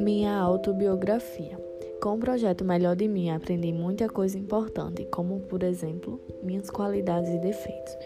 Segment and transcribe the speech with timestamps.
[0.00, 1.58] Minha autobiografia.
[2.02, 7.28] Com o projeto Melhor de Mim, aprendi muita coisa importante, como, por exemplo, minhas qualidades
[7.28, 7.98] e defeitos.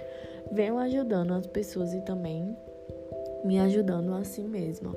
[0.50, 2.52] Venho ajudando as pessoas e também
[3.44, 4.92] me ajudando a si mesma.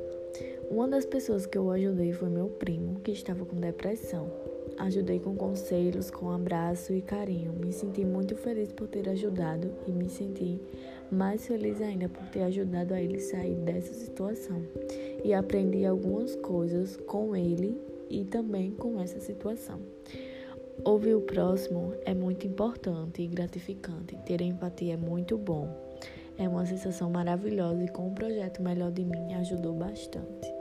[0.72, 4.32] Uma das pessoas que eu ajudei foi meu primo, que estava com depressão.
[4.78, 7.54] Ajudei com conselhos, com abraço e carinho.
[7.54, 10.62] Me senti muito feliz por ter ajudado e me senti
[11.12, 14.62] mais feliz ainda por ter ajudado a ele sair dessa situação.
[15.24, 19.80] E aprendi algumas coisas com ele e também com essa situação.
[20.84, 24.16] Ouvir o próximo é muito importante e gratificante.
[24.26, 25.68] Ter empatia é muito bom.
[26.38, 30.57] É uma sensação maravilhosa e com o projeto Melhor de Mim ajudou bastante.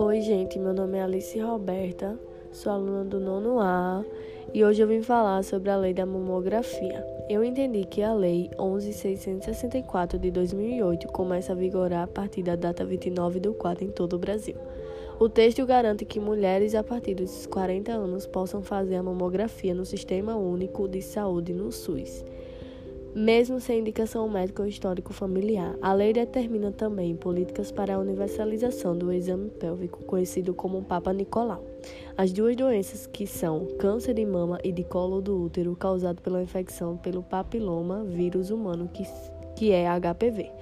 [0.00, 2.16] Oi, gente, meu nome é Alice Roberta,
[2.52, 4.04] sou aluna do nono A
[4.54, 7.04] e hoje eu vim falar sobre a lei da mamografia.
[7.28, 12.84] Eu entendi que a lei 11664 de 2008 começa a vigorar a partir da data
[12.84, 14.54] 29 do 4 em todo o Brasil.
[15.18, 19.84] O texto garante que mulheres a partir dos 40 anos possam fazer a mamografia no
[19.84, 22.24] Sistema Único de Saúde no SUS
[23.18, 25.76] mesmo sem indicação médica ou histórico familiar.
[25.82, 31.64] A lei determina também políticas para a universalização do exame pélvico, conhecido como Papa Nicolau.
[32.16, 36.40] As duas doenças que são câncer de mama e de colo do útero, causado pela
[36.40, 39.04] infecção pelo papiloma vírus humano, que,
[39.56, 40.52] que é HPV,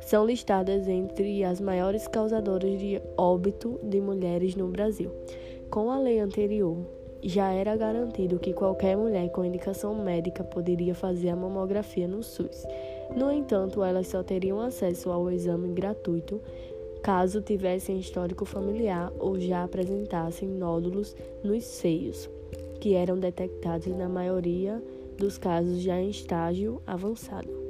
[0.00, 5.10] são listadas entre as maiores causadoras de óbito de mulheres no Brasil.
[5.70, 6.76] Com a lei anterior,
[7.22, 12.64] já era garantido que qualquer mulher com indicação médica poderia fazer a mamografia no SUS.
[13.16, 16.40] No entanto, elas só teriam acesso ao exame gratuito
[17.02, 22.30] caso tivessem histórico familiar ou já apresentassem nódulos nos seios,
[22.80, 24.80] que eram detectados na maioria
[25.18, 27.61] dos casos já em estágio avançado.